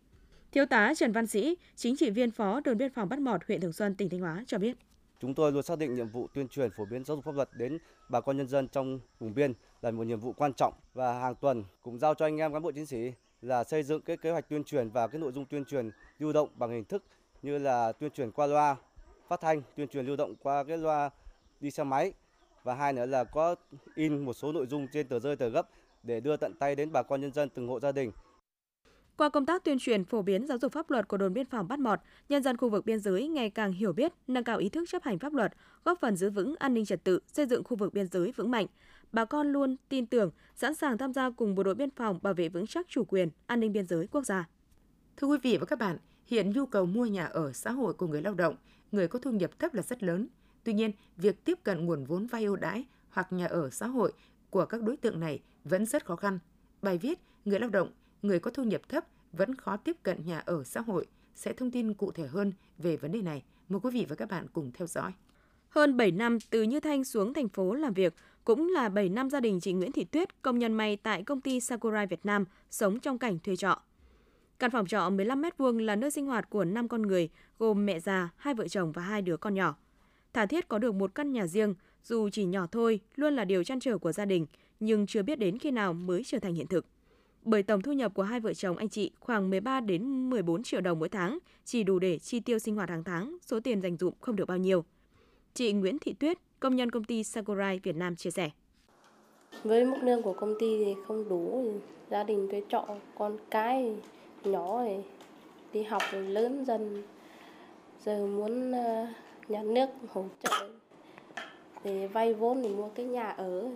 [0.52, 3.60] Thiếu tá Trần Văn Sĩ, chính trị viên phó đồn biên phòng Bát Mọt, huyện
[3.60, 4.76] Thường Xuân, tỉnh Thanh Hóa cho biết.
[5.20, 7.48] Chúng tôi luôn xác định nhiệm vụ tuyên truyền phổ biến giáo dục pháp luật
[7.52, 11.20] đến bà con nhân dân trong vùng biên là một nhiệm vụ quan trọng và
[11.20, 13.12] hàng tuần cũng giao cho anh em cán bộ chiến sĩ
[13.42, 16.32] là xây dựng cái kế hoạch tuyên truyền và cái nội dung tuyên truyền lưu
[16.32, 17.04] động bằng hình thức
[17.42, 18.76] như là tuyên truyền qua loa
[19.28, 21.10] phát thanh, tuyên truyền lưu động qua cái loa
[21.60, 22.12] đi xe máy
[22.62, 23.54] và hai nữa là có
[23.94, 25.68] in một số nội dung trên tờ rơi tờ gấp
[26.02, 28.12] để đưa tận tay đến bà con nhân dân từng hộ gia đình.
[29.20, 31.68] Qua công tác tuyên truyền phổ biến giáo dục pháp luật của đồn biên phòng
[31.68, 34.68] Bát Mọt, nhân dân khu vực biên giới ngày càng hiểu biết, nâng cao ý
[34.68, 35.52] thức chấp hành pháp luật,
[35.84, 38.50] góp phần giữ vững an ninh trật tự, xây dựng khu vực biên giới vững
[38.50, 38.66] mạnh.
[39.12, 42.34] Bà con luôn tin tưởng, sẵn sàng tham gia cùng bộ đội biên phòng bảo
[42.34, 44.48] vệ vững chắc chủ quyền, an ninh biên giới quốc gia.
[45.16, 48.06] Thưa quý vị và các bạn, hiện nhu cầu mua nhà ở xã hội của
[48.06, 48.56] người lao động,
[48.92, 50.26] người có thu nhập thấp là rất lớn.
[50.64, 54.12] Tuy nhiên, việc tiếp cận nguồn vốn vay ưu đãi hoặc nhà ở xã hội
[54.50, 56.38] của các đối tượng này vẫn rất khó khăn.
[56.82, 57.90] Bài viết Người lao động,
[58.22, 61.70] người có thu nhập thấp vẫn khó tiếp cận nhà ở xã hội sẽ thông
[61.70, 63.42] tin cụ thể hơn về vấn đề này.
[63.68, 65.12] Mời quý vị và các bạn cùng theo dõi.
[65.68, 69.30] Hơn 7 năm từ Như Thanh xuống thành phố làm việc, cũng là 7 năm
[69.30, 72.44] gia đình chị Nguyễn Thị Tuyết, công nhân may tại công ty Sakurai Việt Nam,
[72.70, 73.82] sống trong cảnh thuê trọ.
[74.58, 78.00] Căn phòng trọ 15 m2 là nơi sinh hoạt của 5 con người, gồm mẹ
[78.00, 79.76] già, hai vợ chồng và hai đứa con nhỏ.
[80.32, 81.74] Thả thiết có được một căn nhà riêng,
[82.04, 84.46] dù chỉ nhỏ thôi, luôn là điều chăn trở của gia đình,
[84.80, 86.86] nhưng chưa biết đến khi nào mới trở thành hiện thực.
[87.42, 90.80] Bởi tổng thu nhập của hai vợ chồng anh chị khoảng 13 đến 14 triệu
[90.80, 93.96] đồng mỗi tháng, chỉ đủ để chi tiêu sinh hoạt hàng tháng, số tiền dành
[93.96, 94.84] dụm không được bao nhiêu.
[95.54, 98.50] Chị Nguyễn Thị Tuyết, công nhân công ty Sakurai Việt Nam chia sẻ.
[99.64, 101.72] Với mức lương của công ty thì không đủ,
[102.10, 102.86] gia đình thuê trọ,
[103.18, 103.94] con cái
[104.44, 104.94] nhỏ thì
[105.72, 107.02] đi học rồi lớn dần.
[108.04, 109.06] Giờ muốn ờ,
[109.48, 110.68] nhà nước hỗ trợ
[111.84, 113.70] để vay vốn để mua cái nhà ở.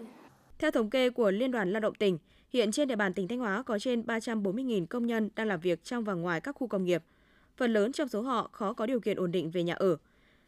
[0.59, 2.19] Theo thống kê của Liên đoàn Lao động tỉnh,
[2.55, 5.85] hiện trên địa bàn tỉnh Thanh Hóa có trên 340.000 công nhân đang làm việc
[5.85, 7.03] trong và ngoài các khu công nghiệp.
[7.57, 9.97] Phần lớn trong số họ khó có điều kiện ổn định về nhà ở.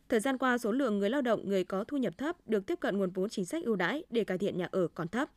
[0.09, 2.81] Thời gian qua, số lượng người lao động người có thu nhập thấp được tiếp
[2.81, 5.31] cận nguồn vốn chính sách ưu đãi để cải thiện nhà ở còn thấp.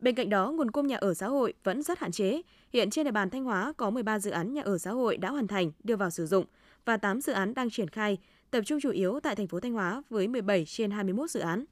[0.00, 2.42] Bên cạnh đó, nguồn cung nhà ở xã hội vẫn rất hạn chế.
[2.72, 5.30] Hiện trên địa bàn Thanh Hóa có 13 dự án nhà ở xã hội đã
[5.30, 6.44] hoàn thành, đưa vào sử dụng
[6.84, 8.18] và 8 dự án đang triển khai,
[8.50, 11.64] tập trung chủ yếu tại thành phố Thanh Hóa với 17 trên 21 dự án.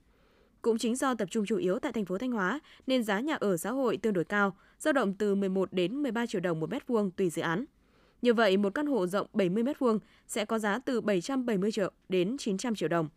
[0.62, 3.34] Cũng chính do tập trung chủ yếu tại thành phố Thanh Hóa nên giá nhà
[3.34, 6.70] ở xã hội tương đối cao, dao động từ 11 đến 13 triệu đồng một
[6.70, 7.64] mét vuông tùy dự án.
[8.22, 11.90] Như vậy, một căn hộ rộng 70 mét vuông sẽ có giá từ 770 triệu
[12.08, 13.08] đến 900 triệu đồng.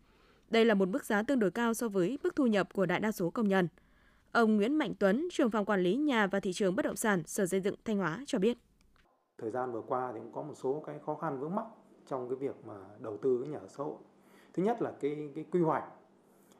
[0.50, 3.00] Đây là một mức giá tương đối cao so với mức thu nhập của đại
[3.00, 3.68] đa số công nhân.
[4.32, 7.22] Ông Nguyễn Mạnh Tuấn, trưởng phòng quản lý nhà và thị trường bất động sản
[7.26, 8.58] Sở Xây dựng Thanh Hóa cho biết.
[9.38, 11.66] Thời gian vừa qua thì cũng có một số cái khó khăn vướng mắc
[12.06, 13.96] trong cái việc mà đầu tư cái nhà ở xã hội.
[14.54, 15.84] Thứ nhất là cái cái quy hoạch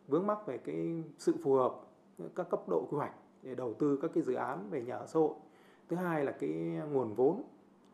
[0.09, 1.75] vướng mắc về cái sự phù hợp
[2.35, 5.07] các cấp độ quy hoạch để đầu tư các cái dự án về nhà ở
[5.07, 5.35] xã hội.
[5.89, 6.51] Thứ hai là cái
[6.93, 7.43] nguồn vốn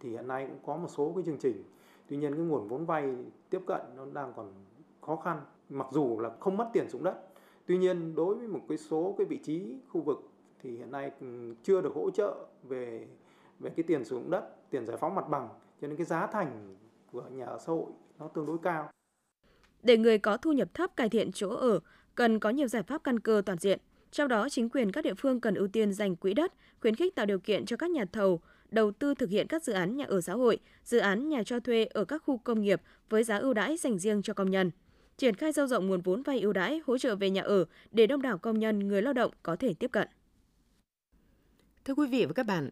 [0.01, 1.65] thì hiện nay cũng có một số cái chương trình.
[2.09, 3.17] Tuy nhiên cái nguồn vốn vay
[3.51, 4.53] tiếp cận nó đang còn
[5.01, 5.41] khó khăn.
[5.69, 7.29] Mặc dù là không mất tiền xuống đất.
[7.67, 10.19] Tuy nhiên đối với một cái số cái vị trí khu vực
[10.59, 11.13] thì hiện nay
[11.63, 13.09] chưa được hỗ trợ về
[13.59, 15.49] về cái tiền sử dụng đất, tiền giải phóng mặt bằng
[15.81, 16.77] cho nên cái giá thành
[17.13, 17.87] của nhà ở xã hội
[18.19, 18.89] nó tương đối cao.
[19.83, 21.81] Để người có thu nhập thấp cải thiện chỗ ở,
[22.15, 23.79] cần có nhiều giải pháp căn cơ toàn diện.
[24.11, 27.15] Trong đó, chính quyền các địa phương cần ưu tiên dành quỹ đất, khuyến khích
[27.15, 30.05] tạo điều kiện cho các nhà thầu đầu tư thực hiện các dự án nhà
[30.05, 33.39] ở xã hội, dự án nhà cho thuê ở các khu công nghiệp với giá
[33.39, 34.71] ưu đãi dành riêng cho công nhân.
[35.17, 38.07] Triển khai sâu rộng nguồn vốn vay ưu đãi hỗ trợ về nhà ở để
[38.07, 40.09] đông đảo công nhân, người lao động có thể tiếp cận.
[41.85, 42.71] Thưa quý vị và các bạn,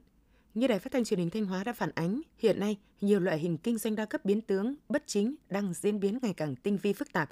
[0.54, 3.38] như Đài Phát thanh Truyền hình Thanh Hóa đã phản ánh, hiện nay nhiều loại
[3.38, 6.78] hình kinh doanh đa cấp biến tướng, bất chính đang diễn biến ngày càng tinh
[6.82, 7.30] vi phức tạp.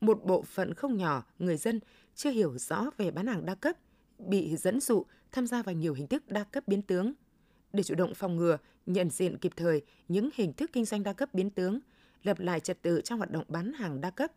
[0.00, 1.80] Một bộ phận không nhỏ người dân
[2.14, 3.76] chưa hiểu rõ về bán hàng đa cấp,
[4.18, 7.12] bị dẫn dụ tham gia vào nhiều hình thức đa cấp biến tướng.
[7.72, 11.12] Để chủ động phòng ngừa, nhận diện kịp thời những hình thức kinh doanh đa
[11.12, 11.80] cấp biến tướng,
[12.22, 14.32] lập lại trật tự trong hoạt động bán hàng đa cấp,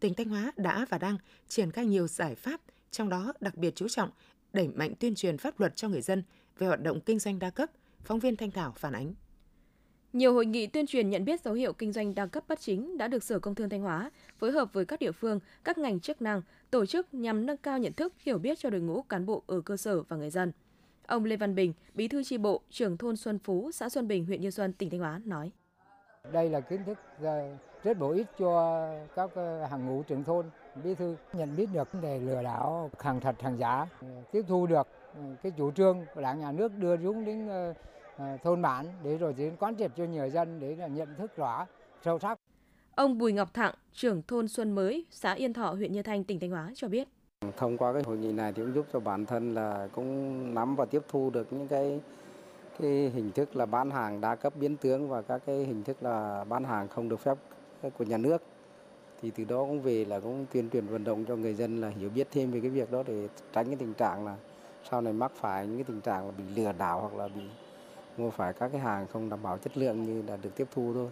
[0.00, 1.16] tỉnh Thanh Hóa đã và đang
[1.48, 4.10] triển khai nhiều giải pháp, trong đó đặc biệt chú trọng
[4.52, 6.22] đẩy mạnh tuyên truyền pháp luật cho người dân
[6.58, 7.70] về hoạt động kinh doanh đa cấp,
[8.04, 9.14] phóng viên Thanh Thảo phản ánh.
[10.12, 12.98] Nhiều hội nghị tuyên truyền nhận biết dấu hiệu kinh doanh đa cấp bất chính
[12.98, 16.00] đã được Sở Công Thương Thanh Hóa phối hợp với các địa phương, các ngành
[16.00, 19.26] chức năng tổ chức nhằm nâng cao nhận thức, hiểu biết cho đội ngũ cán
[19.26, 20.52] bộ ở cơ sở và người dân.
[21.06, 24.26] Ông Lê Văn Bình, Bí thư tri bộ, trưởng thôn Xuân Phú, xã Xuân Bình,
[24.26, 25.50] huyện Như Xuân, tỉnh Thanh Hóa nói:
[26.32, 30.46] Đây là kiến thức à, rất bổ ích cho các à, hàng ngũ trưởng thôn,
[30.84, 33.86] bí thư nhận biết được vấn đề lừa đảo hàng thật hàng giả,
[34.32, 37.72] tiếp thu được ừ, cái chủ trương của đảng nhà nước đưa xuống đến à,
[38.42, 41.66] thôn bản để rồi đến quán triệt cho người dân để là nhận thức rõ
[42.04, 42.38] sâu sắc.
[42.94, 46.40] Ông Bùi Ngọc Thặng, trưởng thôn Xuân Mới, xã Yên Thọ, huyện Như Thanh, tỉnh
[46.40, 47.08] Thanh Hóa cho biết.
[47.56, 50.76] Thông qua cái hội nghị này thì cũng giúp cho bản thân là cũng nắm
[50.76, 52.00] và tiếp thu được những cái
[52.80, 56.02] cái hình thức là bán hàng đa cấp biến tướng và các cái hình thức
[56.02, 57.38] là bán hàng không được phép
[57.98, 58.42] của nhà nước
[59.22, 61.88] thì từ đó cũng về là cũng tuyên truyền vận động cho người dân là
[61.88, 64.36] hiểu biết thêm về cái việc đó để tránh cái tình trạng là
[64.90, 67.42] sau này mắc phải những cái tình trạng là bị lừa đảo hoặc là bị
[68.18, 70.94] mua phải các cái hàng không đảm bảo chất lượng như đã được tiếp thu
[70.94, 71.10] thôi.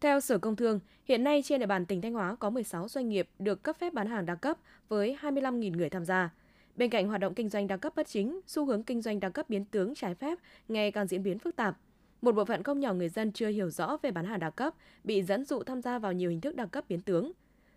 [0.00, 3.08] Theo Sở Công Thương, hiện nay trên địa bàn tỉnh Thanh Hóa có 16 doanh
[3.08, 4.56] nghiệp được cấp phép bán hàng đa cấp
[4.88, 6.30] với 25.000 người tham gia.
[6.76, 9.28] Bên cạnh hoạt động kinh doanh đa cấp bất chính, xu hướng kinh doanh đa
[9.28, 11.76] cấp biến tướng trái phép ngày càng diễn biến phức tạp.
[12.22, 14.74] Một bộ phận không nhỏ người dân chưa hiểu rõ về bán hàng đa cấp,
[15.04, 17.32] bị dẫn dụ tham gia vào nhiều hình thức đa cấp biến tướng.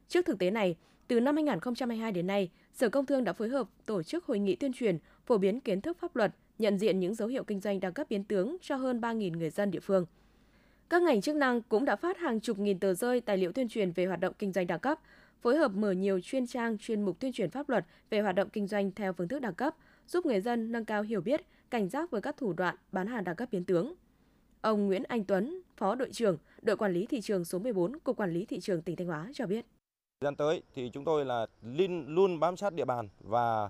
[0.07, 0.75] Trước thực tế này,
[1.07, 4.55] từ năm 2022 đến nay, Sở Công Thương đã phối hợp tổ chức hội nghị
[4.55, 7.79] tuyên truyền, phổ biến kiến thức pháp luật, nhận diện những dấu hiệu kinh doanh
[7.79, 10.05] đang cấp biến tướng cho hơn 3.000 người dân địa phương.
[10.89, 13.69] Các ngành chức năng cũng đã phát hàng chục nghìn tờ rơi tài liệu tuyên
[13.69, 14.99] truyền về hoạt động kinh doanh đa cấp,
[15.41, 18.49] phối hợp mở nhiều chuyên trang chuyên mục tuyên truyền pháp luật về hoạt động
[18.49, 19.75] kinh doanh theo phương thức đa cấp,
[20.07, 23.23] giúp người dân nâng cao hiểu biết, cảnh giác với các thủ đoạn bán hàng
[23.23, 23.93] đa cấp biến tướng.
[24.61, 28.17] Ông Nguyễn Anh Tuấn, Phó đội trưởng, đội quản lý thị trường số 14, Cục
[28.17, 29.65] Quản lý thị trường tỉnh Thanh Hóa cho biết.
[30.21, 31.47] Thời gian tới thì chúng tôi là
[32.07, 33.69] luôn bám sát địa bàn và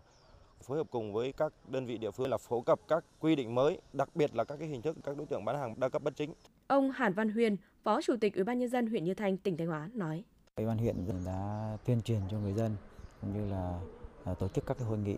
[0.63, 3.55] phối hợp cùng với các đơn vị địa phương là phổ cập các quy định
[3.55, 6.03] mới, đặc biệt là các cái hình thức các đối tượng bán hàng đa cấp
[6.03, 6.33] bất chính.
[6.67, 9.57] Ông Hàn Văn Huyền, Phó Chủ tịch Ủy ban nhân dân huyện Như Thanh, tỉnh
[9.57, 10.23] Thanh Hóa nói:
[10.55, 10.95] Ủy ban huyện
[11.25, 12.75] đã tuyên truyền cho người dân
[13.21, 13.79] cũng như là
[14.23, 15.15] à, tổ chức các cái hội nghị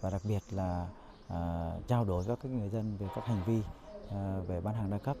[0.00, 0.88] và đặc biệt là
[1.28, 3.58] à, trao đổi với các người dân về các hành vi
[4.10, 5.16] à, về bán hàng đa cấp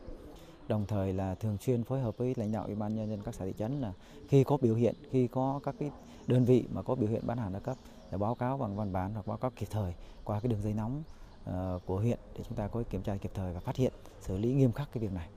[0.68, 3.34] đồng thời là thường xuyên phối hợp với lãnh đạo ủy ban nhân dân các
[3.34, 3.92] xã thị trấn là
[4.28, 5.90] khi có biểu hiện khi có các cái
[6.26, 7.76] đơn vị mà có biểu hiện bán hàng đa cấp
[8.12, 9.94] để báo cáo bằng văn bản hoặc báo cáo kịp thời
[10.24, 11.02] qua cái đường dây nóng
[11.44, 14.38] ờ, của huyện để chúng ta có kiểm tra kịp thời và phát hiện xử
[14.38, 15.28] lý nghiêm khắc cái việc này.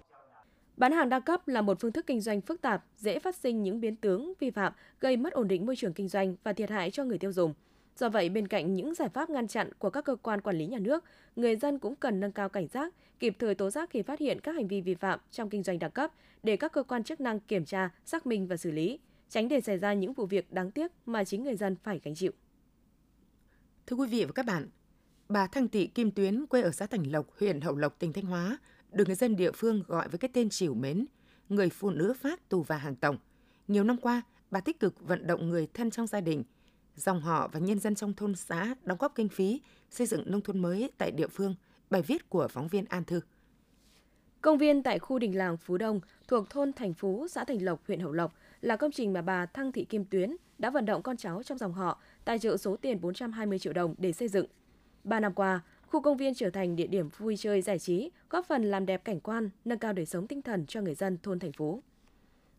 [0.78, 3.64] Bán hàng đa cấp là một phương thức kinh doanh phức tạp, dễ phát sinh
[3.64, 6.70] những biến tướng vi phạm, gây mất ổn định môi trường kinh doanh và thiệt
[6.70, 7.54] hại cho người tiêu dùng.
[7.98, 10.66] Do vậy, bên cạnh những giải pháp ngăn chặn của các cơ quan quản lý
[10.68, 11.04] nhà nước,
[11.36, 14.40] người dân cũng cần nâng cao cảnh giác, kịp thời tố giác khi phát hiện
[14.40, 16.12] các hành vi vi phạm trong kinh doanh đa cấp
[16.44, 19.62] để các cơ quan chức năng kiểm tra, xác minh và xử lý, tránh để
[19.62, 22.32] xảy ra những vụ việc đáng tiếc mà chính người dân phải gánh chịu.
[23.92, 24.68] Thưa quý vị và các bạn,
[25.30, 28.26] bà Thăng Thị Kim Tuyến quê ở xã Thành Lộc, huyện Hậu Lộc, tỉnh Thanh
[28.26, 28.58] Hóa,
[28.92, 31.06] được người dân địa phương gọi với cái tên chiều mến,
[31.50, 33.18] người phụ nữ phát tù và hàng tổng.
[33.68, 36.44] Nhiều năm qua, bà tích cực vận động người thân trong gia đình,
[36.96, 40.42] dòng họ và nhân dân trong thôn xã đóng góp kinh phí xây dựng nông
[40.42, 41.56] thôn mới tại địa phương.
[41.90, 43.22] Bài viết của phóng viên An Thư.
[44.42, 47.88] Công viên tại khu đình làng Phú Đông thuộc thôn Thành Phú, xã Thành Lộc,
[47.88, 51.02] huyện Hậu Lộc là công trình mà bà Thăng Thị Kim Tuyến đã vận động
[51.02, 54.46] con cháu trong dòng họ tài trợ số tiền 420 triệu đồng để xây dựng.
[55.04, 58.46] Ba năm qua, khu công viên trở thành địa điểm vui chơi giải trí, góp
[58.46, 61.40] phần làm đẹp cảnh quan, nâng cao đời sống tinh thần cho người dân thôn
[61.40, 61.82] Thành phố.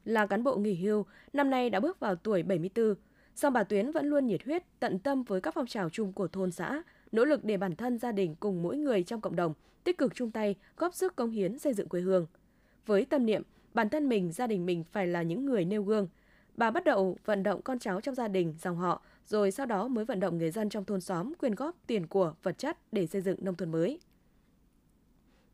[0.05, 2.95] Là cán bộ nghỉ hưu, năm nay đã bước vào tuổi 74,
[3.35, 6.29] song bà Tuyến vẫn luôn nhiệt huyết, tận tâm với các phong trào chung của
[6.29, 9.55] thôn xã, nỗ lực để bản thân gia đình cùng mỗi người trong cộng đồng
[9.85, 12.27] tích cực chung tay góp sức công hiến xây dựng quê hương.
[12.87, 13.43] Với tâm niệm,
[13.75, 16.09] bản thân mình, gia đình mình phải là những người nêu gương.
[16.57, 19.89] Bà bắt đầu vận động con cháu trong gia đình, dòng họ, rồi sau đó
[19.89, 23.07] mới vận động người dân trong thôn xóm quyên góp tiền của, vật chất để
[23.07, 24.01] xây dựng nông thôn mới.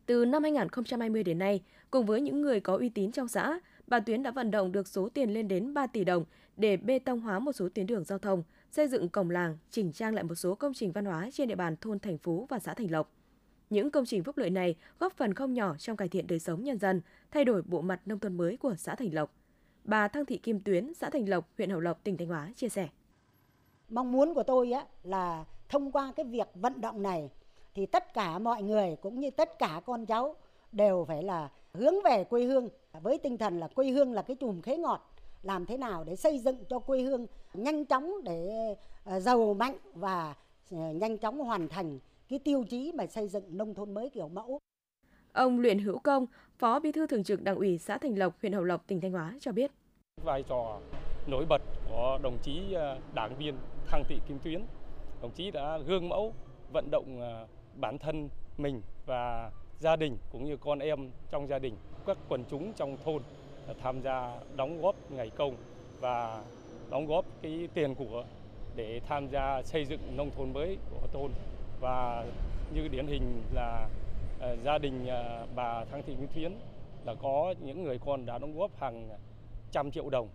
[0.05, 3.99] Từ năm 2020 đến nay, cùng với những người có uy tín trong xã, bà
[3.99, 6.25] Tuyến đã vận động được số tiền lên đến 3 tỷ đồng
[6.57, 9.91] để bê tông hóa một số tuyến đường giao thông, xây dựng cổng làng, chỉnh
[9.91, 12.59] trang lại một số công trình văn hóa trên địa bàn thôn Thành Phú và
[12.59, 13.11] xã Thành Lộc.
[13.69, 16.63] Những công trình phúc lợi này góp phần không nhỏ trong cải thiện đời sống
[16.63, 19.38] nhân dân, thay đổi bộ mặt nông thôn mới của xã Thành Lộc.
[19.89, 22.69] Bà Thăng Thị Kim Tuyến, xã Thành Lộc, huyện Hậu Lộc, tỉnh Thanh Hóa chia
[22.69, 22.87] sẻ.
[23.89, 27.29] Mong muốn của tôi á là thông qua cái việc vận động này
[27.73, 30.35] thì tất cả mọi người cũng như tất cả con cháu
[30.71, 32.69] đều phải là hướng về quê hương
[33.01, 36.15] với tinh thần là quê hương là cái chùm khế ngọt làm thế nào để
[36.15, 38.49] xây dựng cho quê hương nhanh chóng để
[39.03, 40.35] ờ, giàu mạnh và
[40.71, 41.99] ờ, nhanh chóng hoàn thành
[42.29, 44.59] cái tiêu chí mà xây dựng nông thôn mới kiểu mẫu.
[45.33, 46.25] Ông Luyện Hữu Công,
[46.57, 49.11] Phó Bí thư Thường trực Đảng ủy xã Thành Lộc, huyện Hậu Lộc, tỉnh Thanh
[49.11, 49.71] Hóa cho biết.
[50.23, 50.79] Vai trò
[51.27, 53.55] nổi bật của đồng chí à, đảng viên
[53.87, 54.61] Thăng Thị Kim Tuyến.
[55.21, 56.33] Đồng chí đã gương mẫu
[56.73, 61.59] vận động à, bản thân mình và gia đình cũng như con em trong gia
[61.59, 63.21] đình, các quần chúng trong thôn
[63.67, 65.55] à, tham gia đóng góp ngày công
[65.99, 66.43] và
[66.89, 68.23] đóng góp cái tiền của
[68.75, 71.31] để tham gia xây dựng nông thôn mới của thôn
[71.79, 72.25] và
[72.73, 73.87] như điển hình là
[74.63, 75.07] gia đình
[75.55, 76.51] bà Thăng Thị Nguyễn Thuyến
[77.05, 79.09] là có những người con đã đóng góp hàng
[79.71, 80.29] trăm triệu đồng.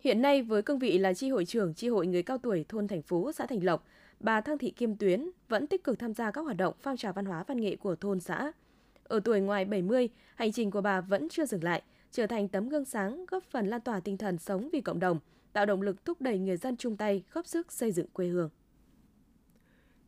[0.00, 2.88] Hiện nay với cương vị là chi hội trưởng chi hội người cao tuổi thôn
[2.88, 3.86] Thành Phú, xã Thành Lộc,
[4.20, 7.12] bà Thăng Thị Kim Tuyến vẫn tích cực tham gia các hoạt động phong trào
[7.12, 8.52] văn hóa văn nghệ của thôn xã.
[9.04, 12.68] Ở tuổi ngoài 70, hành trình của bà vẫn chưa dừng lại, trở thành tấm
[12.68, 15.18] gương sáng góp phần lan tỏa tinh thần sống vì cộng đồng,
[15.52, 18.50] tạo động lực thúc đẩy người dân chung tay góp sức xây dựng quê hương.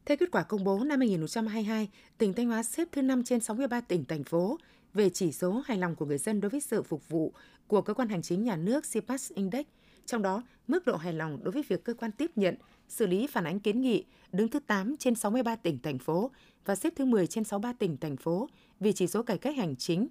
[0.05, 3.81] Theo kết quả công bố năm 2022, tỉnh Thanh Hóa xếp thứ 5 trên 63
[3.81, 4.59] tỉnh, thành phố
[4.95, 7.33] về chỉ số hài lòng của người dân đối với sự phục vụ
[7.67, 9.67] của cơ quan hành chính nhà nước CPAS Index.
[10.07, 12.55] Trong đó, mức độ hài lòng đối với việc cơ quan tiếp nhận,
[12.89, 16.31] xử lý phản ánh kiến nghị đứng thứ 8 trên 63 tỉnh, thành phố
[16.65, 18.49] và xếp thứ 10 trên 63 tỉnh, thành phố
[18.81, 20.09] vì chỉ số cải cách hành chính.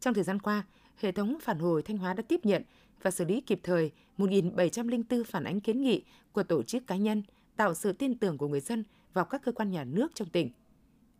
[0.00, 0.64] Trong thời gian qua,
[0.96, 2.62] hệ thống phản hồi Thanh Hóa đã tiếp nhận
[3.02, 7.22] và xử lý kịp thời 1.704 phản ánh kiến nghị của tổ chức cá nhân,
[7.56, 10.50] tạo sự tin tưởng của người dân vào các cơ quan nhà nước trong tỉnh.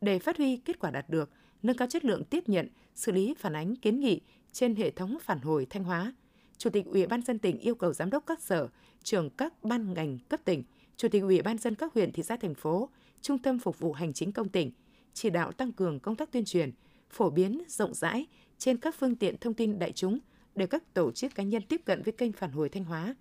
[0.01, 1.31] Để phát huy kết quả đạt được,
[1.65, 4.21] nâng cao chất lượng tiếp nhận, xử lý phản ánh kiến nghị
[4.53, 6.15] trên hệ thống phản hồi Thanh Hóa,
[6.59, 8.69] Chủ tịch Ủy ban dân tỉnh yêu cầu giám đốc các sở,
[9.03, 10.63] trưởng các ban ngành cấp tỉnh,
[10.97, 12.89] Chủ tịch Ủy ban dân các huyện, thị xã, thành phố,
[13.23, 14.73] Trung tâm phục vụ hành chính công tỉnh
[15.15, 16.71] chỉ đạo tăng cường công tác tuyên truyền,
[17.11, 18.27] phổ biến rộng rãi
[18.59, 20.19] trên các phương tiện thông tin đại chúng
[20.55, 23.15] để các tổ chức cá nhân tiếp cận với kênh phản hồi Thanh Hóa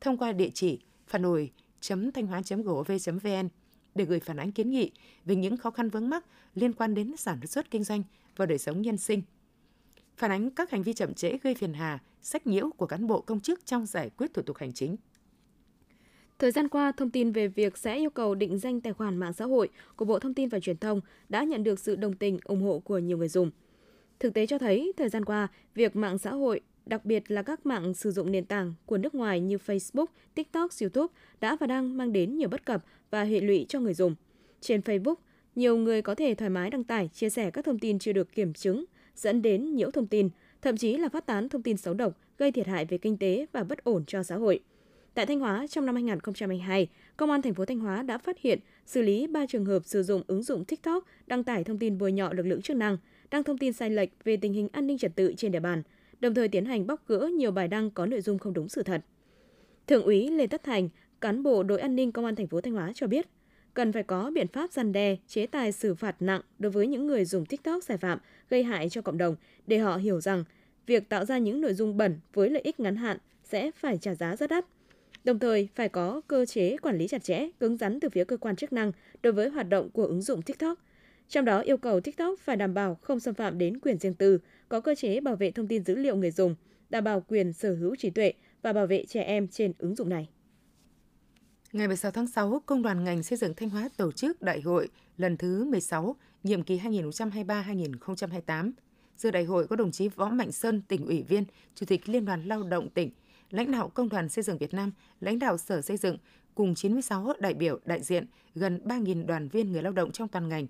[0.00, 1.52] thông qua địa chỉ phản hồi
[2.14, 2.90] thanh hóa gov
[3.22, 3.48] vn
[3.94, 4.90] để gửi phản ánh kiến nghị
[5.24, 6.24] về những khó khăn vướng mắc
[6.54, 8.02] liên quan đến sản xuất kinh doanh
[8.36, 9.22] và đời sống nhân sinh.
[10.16, 13.20] Phản ánh các hành vi chậm trễ gây phiền hà, sách nhiễu của cán bộ
[13.20, 14.96] công chức trong giải quyết thủ tục hành chính.
[16.38, 19.32] Thời gian qua, thông tin về việc sẽ yêu cầu định danh tài khoản mạng
[19.32, 22.38] xã hội của Bộ Thông tin và Truyền thông đã nhận được sự đồng tình,
[22.44, 23.50] ủng hộ của nhiều người dùng.
[24.18, 27.66] Thực tế cho thấy, thời gian qua, việc mạng xã hội, đặc biệt là các
[27.66, 31.96] mạng sử dụng nền tảng của nước ngoài như Facebook, TikTok, YouTube đã và đang
[31.96, 34.14] mang đến nhiều bất cập và hệ lụy cho người dùng.
[34.60, 35.14] Trên Facebook,
[35.54, 38.32] nhiều người có thể thoải mái đăng tải, chia sẻ các thông tin chưa được
[38.32, 40.28] kiểm chứng, dẫn đến nhiễu thông tin,
[40.62, 43.46] thậm chí là phát tán thông tin xấu độc, gây thiệt hại về kinh tế
[43.52, 44.60] và bất ổn cho xã hội.
[45.14, 48.58] Tại Thanh Hóa, trong năm 2022, Công an thành phố Thanh Hóa đã phát hiện,
[48.86, 52.12] xử lý 3 trường hợp sử dụng ứng dụng TikTok đăng tải thông tin bôi
[52.12, 52.96] nhọ lực lượng chức năng,
[53.30, 55.82] đăng thông tin sai lệch về tình hình an ninh trật tự trên địa bàn,
[56.20, 58.82] đồng thời tiến hành bóc gỡ nhiều bài đăng có nội dung không đúng sự
[58.82, 59.04] thật.
[59.86, 60.88] Thượng úy Lê Tất Thành,
[61.20, 63.26] cán bộ đội an ninh công an thành phố Thanh Hóa cho biết,
[63.74, 67.06] cần phải có biện pháp răn đe, chế tài xử phạt nặng đối với những
[67.06, 68.18] người dùng TikTok sai phạm,
[68.50, 70.44] gây hại cho cộng đồng để họ hiểu rằng
[70.86, 74.14] việc tạo ra những nội dung bẩn với lợi ích ngắn hạn sẽ phải trả
[74.14, 74.64] giá rất đắt.
[75.24, 78.36] Đồng thời phải có cơ chế quản lý chặt chẽ, cứng rắn từ phía cơ
[78.36, 80.78] quan chức năng đối với hoạt động của ứng dụng TikTok.
[81.28, 84.38] Trong đó yêu cầu TikTok phải đảm bảo không xâm phạm đến quyền riêng tư,
[84.68, 86.54] có cơ chế bảo vệ thông tin dữ liệu người dùng,
[86.90, 90.08] đảm bảo quyền sở hữu trí tuệ và bảo vệ trẻ em trên ứng dụng
[90.08, 90.28] này.
[91.72, 94.88] Ngày 16 tháng 6, Công đoàn ngành xây dựng Thanh Hóa tổ chức đại hội
[95.16, 98.72] lần thứ 16, nhiệm kỳ 2023-2028.
[99.16, 102.24] Dự đại hội có đồng chí Võ Mạnh Sơn, tỉnh ủy viên, Chủ tịch Liên
[102.24, 103.10] đoàn Lao động tỉnh,
[103.50, 106.16] lãnh đạo Công đoàn Xây dựng Việt Nam, lãnh đạo Sở Xây dựng,
[106.54, 110.48] cùng 96 đại biểu đại diện gần 3.000 đoàn viên người lao động trong toàn
[110.48, 110.66] ngành.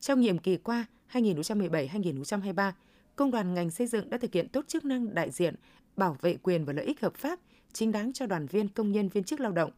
[0.00, 2.72] Trong nhiệm kỳ qua 2017-2023,
[3.16, 5.54] Công đoàn ngành xây dựng đã thực hiện tốt chức năng đại diện,
[5.96, 7.38] bảo vệ quyền và lợi ích hợp pháp,
[7.72, 9.70] chính đáng cho đoàn viên công nhân viên chức lao động.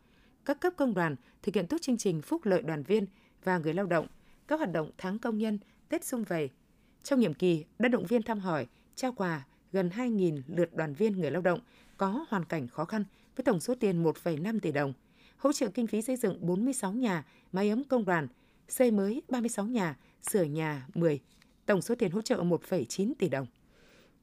[0.45, 3.07] Các cấp công đoàn thực hiện tốt chương trình phúc lợi đoàn viên
[3.45, 4.07] và người lao động,
[4.49, 6.51] các hoạt động tháng công nhân, Tết xung vầy.
[7.03, 11.13] Trong nhiệm kỳ đã động viên thăm hỏi, trao quà gần 2.000 lượt đoàn viên
[11.13, 11.61] người lao động
[11.97, 13.05] có hoàn cảnh khó khăn
[13.37, 14.93] với tổng số tiền 1,5 tỷ đồng,
[15.37, 18.29] hỗ trợ kinh phí xây dựng 46 nhà, máy ấm công đoàn,
[18.69, 19.97] xây mới 36 nhà,
[20.31, 21.21] sửa nhà 10,
[21.67, 23.47] tổng số tiền hỗ trợ 1,9 tỷ đồng.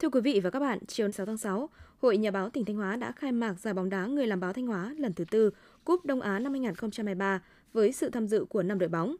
[0.02, 1.68] Thưa quý vị và các bạn, chiều 6 tháng 6,
[2.00, 4.52] Hội Nhà báo tỉnh Thanh Hóa đã khai mạc giải bóng đá người làm báo
[4.52, 5.50] Thanh Hóa lần thứ tư
[5.84, 9.16] Cúp Đông Á năm 2023 với sự tham dự của 5 đội bóng.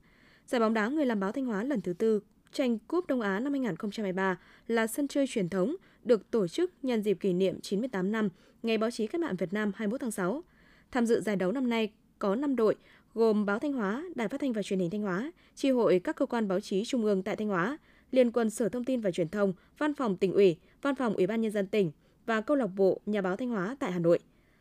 [0.46, 2.20] Giải bóng đá người làm báo Thanh Hóa lần thứ tư
[2.52, 7.02] tranh Cúp Đông Á năm 2023 là sân chơi truyền thống được tổ chức nhân
[7.02, 8.28] dịp kỷ niệm 98 năm
[8.62, 10.42] Ngày báo chí cách mạng Việt Nam 21 tháng 6.
[10.90, 12.76] Tham dự giải đấu năm nay có 5 đội
[13.14, 16.16] gồm Báo Thanh Hóa, Đài Phát thanh và Truyền hình Thanh Hóa, chi hội các
[16.16, 17.78] cơ quan báo chí trung ương tại Thanh Hóa,
[18.10, 21.26] Liên quân Sở Thông tin và Truyền thông, Văn phòng tỉnh ủy, Văn phòng Ủy
[21.26, 21.90] ban nhân dân tỉnh
[22.26, 24.18] và câu lạc bộ Nhà báo Thanh Hóa tại Hà Nội.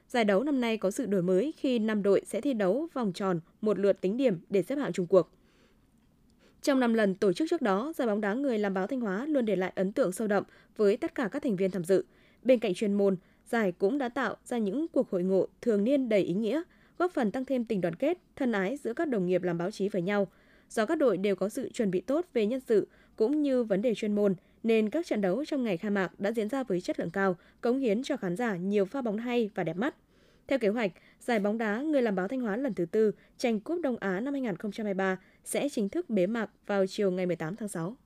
[0.08, 3.14] Giải đấu năm nay có sự đổi mới khi 5 đội sẽ thi đấu vòng
[3.14, 5.30] tròn một lượt tính điểm để xếp hạng chung cuộc.
[6.62, 9.26] Trong 5 lần tổ chức trước đó, giải bóng đá người làm báo Thanh Hóa
[9.26, 10.44] luôn để lại ấn tượng sâu đậm
[10.78, 12.06] với tất cả các thành viên tham dự.
[12.44, 13.16] Bên cạnh chuyên môn,
[13.50, 16.62] giải cũng đã tạo ra những cuộc hội ngộ thường niên đầy ý nghĩa,
[16.98, 19.72] góp phần tăng thêm tình đoàn kết, thân ái giữa các đồng nghiệp làm báo
[19.72, 20.28] chí với nhau.
[20.70, 23.82] Do các đội đều có sự chuẩn bị tốt về nhân sự cũng như vấn
[23.82, 26.82] đề chuyên môn, nên các trận đấu trong ngày khai mạc đã diễn ra với
[26.82, 29.96] chất lượng cao, cống hiến cho khán giả nhiều pha bóng hay và đẹp mắt.
[30.48, 33.60] Theo kế hoạch, giải bóng đá người làm báo Thanh Hóa lần thứ tư tranh
[33.60, 37.70] cúp Đông Á năm 2023 sẽ chính thức bế mạc vào chiều ngày 18 tháng
[37.70, 37.98] 6.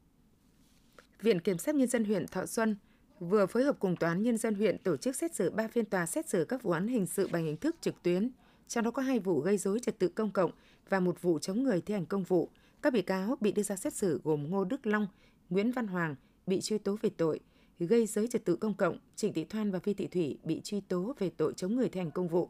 [1.22, 2.76] Viện Kiểm sát Nhân dân huyện Thọ Xuân
[3.20, 5.86] vừa phối hợp cùng Tòa án Nhân dân huyện tổ chức xét xử 3 phiên
[5.86, 8.30] tòa xét xử các vụ án hình sự bằng hình thức trực tuyến,
[8.68, 10.52] trong đó có hai vụ gây dối trật tự công cộng
[10.89, 12.50] và một vụ chống người thi hành công vụ.
[12.82, 15.08] Các bị cáo bị đưa ra xét xử gồm Ngô Đức Long,
[15.50, 16.15] Nguyễn Văn Hoàng
[16.47, 17.39] bị truy tố về tội
[17.79, 20.81] gây dối trật tự công cộng, Trịnh Thị Thoan và Vi Thị Thủy bị truy
[20.81, 22.49] tố về tội chống người thi hành công vụ.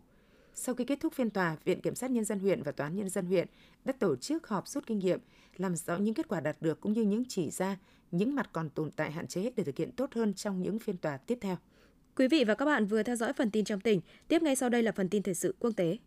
[0.54, 2.96] Sau khi kết thúc phiên tòa, Viện Kiểm sát Nhân dân huyện và Tòa án
[2.96, 3.48] Nhân dân huyện
[3.86, 5.20] đã tổ chức họp rút kinh nghiệm,
[5.58, 7.78] làm rõ những kết quả đạt được cũng như những chỉ ra,
[8.12, 10.98] những mặt còn tồn tại hạn chế để thực hiện tốt hơn trong những phiên
[10.98, 11.58] tòa tiếp theo.
[12.16, 14.02] Quý vị và các bạn vừa theo dõi phần tin trong tỉnh.
[14.28, 15.98] Tiếp ngay sau đây là phần tin thời sự quốc tế.